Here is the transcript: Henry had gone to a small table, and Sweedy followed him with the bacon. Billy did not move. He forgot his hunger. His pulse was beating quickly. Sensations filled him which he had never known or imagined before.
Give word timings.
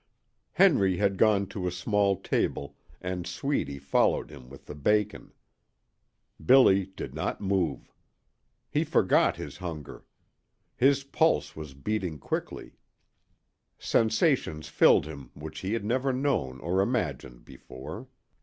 Henry 0.53 0.97
had 0.97 1.15
gone 1.19 1.45
to 1.49 1.67
a 1.67 1.71
small 1.71 2.19
table, 2.19 2.75
and 3.01 3.27
Sweedy 3.27 3.77
followed 3.77 4.31
him 4.31 4.49
with 4.49 4.65
the 4.65 4.73
bacon. 4.73 5.31
Billy 6.43 6.87
did 6.87 7.13
not 7.13 7.39
move. 7.39 7.93
He 8.71 8.83
forgot 8.83 9.35
his 9.35 9.57
hunger. 9.57 10.03
His 10.75 11.03
pulse 11.03 11.55
was 11.55 11.75
beating 11.75 12.17
quickly. 12.17 12.73
Sensations 13.77 14.69
filled 14.69 15.05
him 15.05 15.29
which 15.35 15.59
he 15.59 15.73
had 15.73 15.85
never 15.85 16.11
known 16.11 16.59
or 16.61 16.81
imagined 16.81 17.45
before. 17.45 18.07